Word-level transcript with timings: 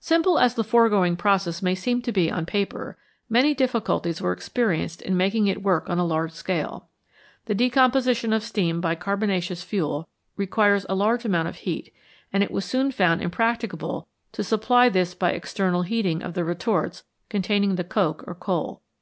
Simple 0.00 0.38
as 0.38 0.54
the 0.54 0.64
foregoing 0.64 1.14
process 1.14 1.60
may 1.60 1.74
seem 1.74 2.00
to 2.00 2.10
be 2.10 2.30
on 2.30 2.46
paper, 2.46 2.96
many 3.28 3.52
difficulties 3.52 4.18
were 4.18 4.32
experienced 4.32 5.02
in 5.02 5.14
making 5.14 5.46
it 5.46 5.62
work 5.62 5.90
on 5.90 5.98
a 5.98 6.06
large 6.06 6.32
scale. 6.32 6.88
The 7.44 7.54
decomposition 7.54 8.32
of 8.32 8.42
steam 8.42 8.80
by 8.80 8.94
carbonaceous 8.94 9.62
fuel 9.62 10.08
requires 10.38 10.86
a 10.88 10.94
large 10.94 11.26
amount 11.26 11.48
of 11.48 11.56
heat, 11.56 11.92
and 12.32 12.42
it 12.42 12.50
was 12.50 12.64
soon 12.64 12.92
found 12.92 13.20
impracticable 13.20 14.08
to 14.32 14.42
supply 14.42 14.88
this 14.88 15.12
by 15.12 15.32
external 15.32 15.82
heating 15.82 16.22
of 16.22 16.32
the 16.32 16.46
retorts 16.46 17.04
containing 17.28 17.74
the 17.74 17.84
coke 17.84 18.24
or 18.26 18.34
coal. 18.34 18.80